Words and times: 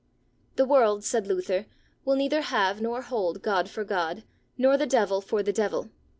The 0.55 0.65
world, 0.65 1.03
said 1.03 1.27
Luther, 1.27 1.67
will 2.05 2.15
neither 2.15 2.41
have 2.41 2.81
nor 2.81 3.03
hold 3.03 3.43
God 3.43 3.69
for 3.69 3.83
God, 3.83 4.23
nor 4.57 4.75
the 4.75 4.87
devil 4.87 5.21
for 5.21 5.43
the 5.43 5.53
devil. 5.53 5.91